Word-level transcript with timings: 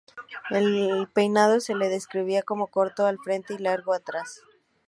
Al 0.49 1.09
peinado 1.13 1.59
se 1.59 1.75
le 1.75 1.87
describía 1.87 2.41
como 2.41 2.65
corto 2.65 3.05
al 3.05 3.19
frente 3.19 3.53
y 3.53 3.59
largo 3.59 3.93
atrás. 3.93 4.41